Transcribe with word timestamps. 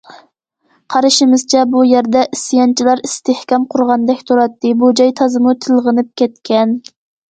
قارىشىمىزچە، 0.93 1.61
بۇ 1.75 1.83
يەردە 1.89 2.25
ئىسيانچىلار 2.37 3.05
ئىستىھكام 3.11 3.71
قۇرغاندەك 3.77 4.27
تۇراتتى: 4.33 4.75
بۇ 4.83 4.93
جاي 5.03 5.19
تازىمۇ 5.25 5.59
تىلغىنىپ 5.65 6.15
كەتكەن. 6.23 6.81